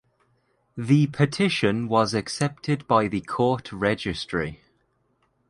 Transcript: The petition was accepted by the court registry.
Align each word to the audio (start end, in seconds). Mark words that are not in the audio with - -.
The 0.75 1.05
petition 1.05 1.87
was 1.87 2.15
accepted 2.15 2.87
by 2.87 3.07
the 3.07 3.21
court 3.21 3.71
registry. 3.71 4.59